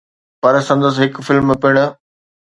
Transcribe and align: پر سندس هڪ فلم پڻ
پر 0.41 0.53
سندس 0.67 0.95
هڪ 1.03 1.13
فلم 1.25 1.47
پڻ 1.61 1.75